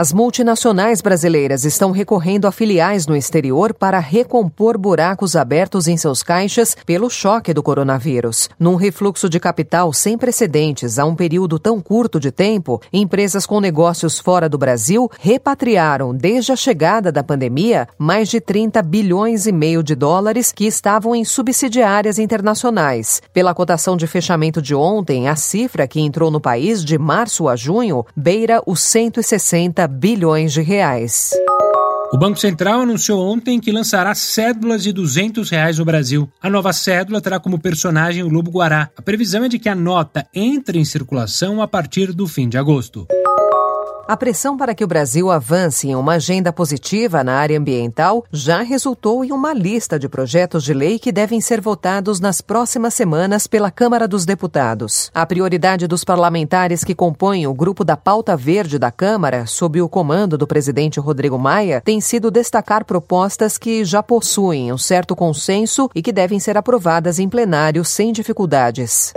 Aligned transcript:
As 0.00 0.14
multinacionais 0.14 1.02
brasileiras 1.02 1.66
estão 1.66 1.90
recorrendo 1.90 2.46
a 2.46 2.50
filiais 2.50 3.06
no 3.06 3.14
exterior 3.14 3.74
para 3.74 3.98
recompor 3.98 4.78
buracos 4.78 5.36
abertos 5.36 5.86
em 5.86 5.98
seus 5.98 6.22
caixas 6.22 6.74
pelo 6.86 7.10
choque 7.10 7.52
do 7.52 7.62
coronavírus. 7.62 8.48
Num 8.58 8.76
refluxo 8.76 9.28
de 9.28 9.38
capital 9.38 9.92
sem 9.92 10.16
precedentes 10.16 10.98
a 10.98 11.04
um 11.04 11.14
período 11.14 11.58
tão 11.58 11.82
curto 11.82 12.18
de 12.18 12.30
tempo, 12.30 12.80
empresas 12.90 13.44
com 13.44 13.60
negócios 13.60 14.18
fora 14.18 14.48
do 14.48 14.56
Brasil 14.56 15.06
repatriaram, 15.20 16.14
desde 16.14 16.50
a 16.50 16.56
chegada 16.56 17.12
da 17.12 17.22
pandemia, 17.22 17.86
mais 17.98 18.30
de 18.30 18.40
30 18.40 18.80
bilhões 18.80 19.46
e 19.46 19.52
meio 19.52 19.82
de 19.82 19.94
dólares 19.94 20.50
que 20.50 20.64
estavam 20.64 21.14
em 21.14 21.26
subsidiárias 21.26 22.18
internacionais. 22.18 23.20
Pela 23.34 23.52
cotação 23.52 23.98
de 23.98 24.06
fechamento 24.06 24.62
de 24.62 24.74
ontem, 24.74 25.28
a 25.28 25.36
cifra 25.36 25.86
que 25.86 26.00
entrou 26.00 26.30
no 26.30 26.40
país 26.40 26.82
de 26.82 26.96
março 26.96 27.46
a 27.46 27.54
junho 27.54 28.06
beira 28.16 28.62
os 28.66 28.80
160 28.80 29.89
bilhões 29.90 30.52
de 30.52 30.62
reais. 30.62 31.32
O 32.12 32.18
Banco 32.18 32.38
Central 32.38 32.80
anunciou 32.80 33.20
ontem 33.24 33.60
que 33.60 33.70
lançará 33.70 34.14
cédulas 34.14 34.82
de 34.82 34.92
200 34.92 35.48
reais 35.48 35.78
no 35.78 35.84
Brasil. 35.84 36.28
A 36.42 36.50
nova 36.50 36.72
cédula 36.72 37.20
terá 37.20 37.38
como 37.38 37.60
personagem 37.60 38.24
o 38.24 38.28
Lobo 38.28 38.50
Guará. 38.50 38.90
A 38.96 39.02
previsão 39.02 39.44
é 39.44 39.48
de 39.48 39.58
que 39.58 39.68
a 39.68 39.74
nota 39.74 40.26
entre 40.34 40.78
em 40.78 40.84
circulação 40.84 41.62
a 41.62 41.68
partir 41.68 42.12
do 42.12 42.26
fim 42.26 42.48
de 42.48 42.58
agosto. 42.58 43.06
A 44.10 44.16
pressão 44.16 44.56
para 44.56 44.74
que 44.74 44.82
o 44.82 44.88
Brasil 44.88 45.30
avance 45.30 45.86
em 45.86 45.94
uma 45.94 46.14
agenda 46.14 46.52
positiva 46.52 47.22
na 47.22 47.34
área 47.34 47.56
ambiental 47.56 48.24
já 48.32 48.60
resultou 48.60 49.24
em 49.24 49.30
uma 49.30 49.54
lista 49.54 50.00
de 50.00 50.08
projetos 50.08 50.64
de 50.64 50.74
lei 50.74 50.98
que 50.98 51.12
devem 51.12 51.40
ser 51.40 51.60
votados 51.60 52.18
nas 52.18 52.40
próximas 52.40 52.92
semanas 52.92 53.46
pela 53.46 53.70
Câmara 53.70 54.08
dos 54.08 54.24
Deputados. 54.24 55.12
A 55.14 55.24
prioridade 55.24 55.86
dos 55.86 56.02
parlamentares 56.02 56.82
que 56.82 56.92
compõem 56.92 57.46
o 57.46 57.54
grupo 57.54 57.84
da 57.84 57.96
Pauta 57.96 58.36
Verde 58.36 58.80
da 58.80 58.90
Câmara, 58.90 59.46
sob 59.46 59.80
o 59.80 59.88
comando 59.88 60.36
do 60.36 60.44
presidente 60.44 60.98
Rodrigo 60.98 61.38
Maia, 61.38 61.80
tem 61.80 62.00
sido 62.00 62.32
destacar 62.32 62.84
propostas 62.84 63.56
que 63.56 63.84
já 63.84 64.02
possuem 64.02 64.72
um 64.72 64.78
certo 64.78 65.14
consenso 65.14 65.88
e 65.94 66.02
que 66.02 66.10
devem 66.10 66.40
ser 66.40 66.56
aprovadas 66.56 67.20
em 67.20 67.28
plenário 67.28 67.84
sem 67.84 68.10
dificuldades. 68.10 69.12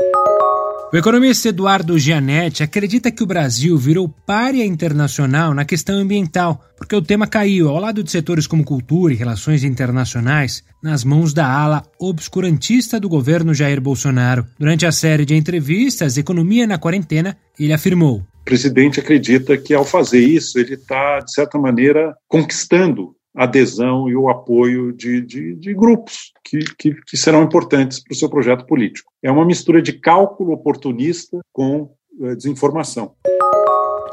O 0.93 0.95
economista 0.95 1.49
Eduardo 1.49 1.97
Gianetti 1.97 2.61
acredita 2.61 3.09
que 3.09 3.23
o 3.23 3.25
Brasil 3.25 3.75
virou 3.79 4.07
párea 4.07 4.63
internacional 4.63 5.51
na 5.51 5.65
questão 5.65 5.95
ambiental, 5.95 6.63
porque 6.77 6.95
o 6.95 7.01
tema 7.01 7.25
caiu, 7.25 7.67
ao 7.67 7.79
lado 7.79 8.03
de 8.03 8.11
setores 8.11 8.45
como 8.45 8.63
cultura 8.63 9.11
e 9.11 9.17
relações 9.17 9.63
internacionais, 9.63 10.63
nas 10.83 11.03
mãos 11.03 11.33
da 11.33 11.47
ala 11.47 11.81
obscurantista 11.99 12.99
do 12.99 13.09
governo 13.09 13.55
Jair 13.55 13.81
Bolsonaro. 13.81 14.45
Durante 14.59 14.85
a 14.85 14.91
série 14.91 15.25
de 15.25 15.33
entrevistas 15.33 16.15
Economia 16.15 16.67
na 16.67 16.77
Quarentena, 16.77 17.35
ele 17.59 17.73
afirmou: 17.73 18.17
O 18.41 18.45
presidente 18.45 18.99
acredita 18.99 19.57
que, 19.57 19.73
ao 19.73 19.83
fazer 19.83 20.19
isso, 20.19 20.59
ele 20.59 20.75
está, 20.75 21.21
de 21.21 21.33
certa 21.33 21.57
maneira, 21.57 22.15
conquistando 22.27 23.15
adesão 23.35 24.07
e 24.07 24.15
o 24.15 24.29
apoio 24.29 24.93
de, 24.93 25.21
de, 25.21 25.55
de 25.55 25.73
grupos 25.73 26.31
que, 26.43 26.59
que, 26.77 26.93
que, 26.93 27.17
serão 27.17 27.43
importantes 27.43 27.99
para 27.99 28.13
o 28.13 28.15
seu 28.15 28.29
projeto 28.29 28.65
político. 28.65 29.11
É 29.23 29.31
uma 29.31 29.45
mistura 29.45 29.81
de 29.81 29.93
cálculo 29.93 30.53
oportunista 30.53 31.39
com 31.51 31.91
eh, 32.21 32.35
desinformação. 32.35 33.15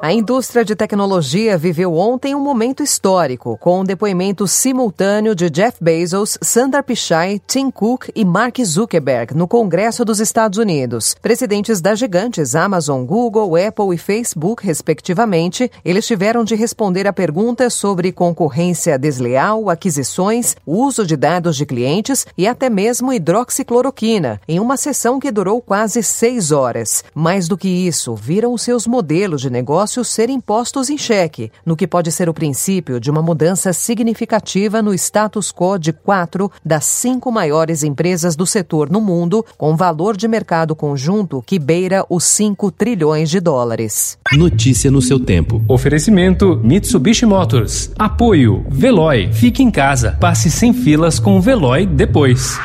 A 0.03 0.15
indústria 0.15 0.65
de 0.65 0.75
tecnologia 0.75 1.59
viveu 1.59 1.95
ontem 1.95 2.35
um 2.35 2.41
momento 2.41 2.83
histórico, 2.83 3.59
com 3.59 3.77
o 3.77 3.81
um 3.83 3.85
depoimento 3.85 4.49
simultâneo 4.49 5.35
de 5.35 5.51
Jeff 5.51 5.77
Bezos, 5.79 6.39
Sundar 6.43 6.83
Pichai, 6.83 7.39
Tim 7.47 7.71
Cook 7.71 8.09
e 8.17 8.25
Mark 8.25 8.57
Zuckerberg 8.65 9.37
no 9.37 9.47
Congresso 9.47 10.03
dos 10.03 10.19
Estados 10.19 10.59
Unidos. 10.59 11.15
Presidentes 11.21 11.83
das 11.83 11.99
gigantes 11.99 12.55
Amazon, 12.55 13.05
Google, 13.05 13.55
Apple 13.57 13.95
e 13.95 13.99
Facebook, 13.99 14.65
respectivamente, 14.65 15.71
eles 15.85 16.07
tiveram 16.07 16.45
de 16.45 16.55
responder 16.55 17.07
a 17.07 17.13
perguntas 17.13 17.75
sobre 17.75 18.11
concorrência 18.11 18.99
desleal, 18.99 19.69
aquisições, 19.69 20.57
uso 20.67 21.05
de 21.07 21.15
dados 21.15 21.59
de 21.59 21.67
clientes 21.67 22.27
e 22.39 22.49
até 22.49 22.71
mesmo 22.71 23.13
hidroxicloroquina, 23.13 24.41
em 24.49 24.61
uma 24.61 24.79
sessão 24.79 25.21
que 25.21 25.31
durou 25.31 25.61
quase 25.61 26.03
seis 26.03 26.53
horas. 26.53 27.05
Mais 27.15 27.47
do 27.49 27.59
que 27.59 27.69
isso, 27.69 28.15
viram 28.15 28.57
seus 28.57 28.87
modelos 28.87 29.43
de 29.43 29.51
negócio 29.51 29.90
negócios 29.91 30.09
serem 30.09 30.41
postos 30.41 30.89
em 30.89 30.97
xeque, 30.97 31.51
no 31.67 31.77
que 31.77 31.87
pode 31.87 32.13
ser 32.13 32.29
o 32.29 32.35
princípio 32.35 33.01
de 33.01 33.11
uma 33.11 33.21
mudança 33.21 33.73
significativa 33.73 34.81
no 34.81 34.95
status 34.95 35.51
quo 35.51 35.79
de 35.79 35.93
quatro 35.93 36.51
das 36.65 36.85
cinco 36.85 37.33
maiores 37.33 37.83
empresas 37.83 38.37
do 38.37 38.47
setor 38.47 38.89
no 38.89 39.01
mundo, 39.01 39.45
com 39.59 39.77
valor 39.77 40.17
de 40.17 40.29
mercado 40.29 40.77
conjunto 40.77 41.43
que 41.45 41.59
beira 41.59 42.05
os 42.09 42.23
5 42.23 42.71
trilhões 42.71 43.29
de 43.31 43.41
dólares. 43.41 44.17
Notícia 44.33 44.91
no 44.91 45.03
seu 45.03 45.19
tempo. 45.19 45.61
Oferecimento 45.67 46.61
Mitsubishi 46.63 47.27
Motors. 47.27 47.91
Apoio 47.99 48.65
Veloy. 48.69 49.33
Fique 49.33 49.63
em 49.63 49.71
casa. 49.71 50.17
Passe 50.21 50.51
sem 50.51 50.73
filas 50.73 51.19
com 51.19 51.37
o 51.37 51.41
Veloy 51.41 51.85
depois. 51.85 52.59